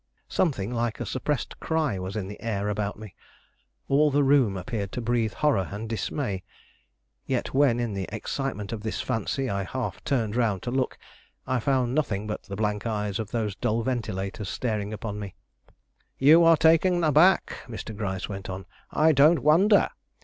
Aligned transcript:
Something 0.29 0.73
like 0.73 0.99
a 0.99 1.05
suppressed 1.05 1.59
cry 1.59 1.99
was 1.99 2.15
in 2.15 2.27
the 2.27 2.41
air 2.41 2.69
about 2.69 2.97
me. 2.97 3.13
All 3.87 4.09
the 4.09 4.23
room 4.23 4.57
appeared 4.57 4.91
to 4.93 4.99
breathe 4.99 5.33
horror 5.35 5.69
and 5.71 5.87
dismay. 5.87 6.41
Yet 7.27 7.53
when, 7.53 7.79
in 7.79 7.93
the 7.93 8.09
excitement 8.11 8.71
of 8.73 8.81
this 8.81 8.99
fancy, 8.99 9.47
I 9.47 9.61
half 9.63 10.03
turned 10.03 10.35
round 10.35 10.63
to 10.63 10.71
look, 10.71 10.97
I 11.45 11.59
found 11.59 11.93
nothing 11.93 12.25
but 12.25 12.41
the 12.41 12.55
blank 12.55 12.87
eyes 12.87 13.19
of 13.19 13.29
those 13.29 13.55
dull 13.55 13.83
ventilators 13.83 14.49
staring 14.49 14.91
upon 14.91 15.19
me. 15.19 15.35
"You 16.17 16.43
are 16.45 16.57
taken 16.57 17.03
aback!" 17.03 17.57
Mr. 17.67 17.95
Gryce 17.95 18.27
went 18.27 18.49
on. 18.49 18.65
"I 18.89 19.11
don't 19.11 19.43
wonder. 19.43 19.89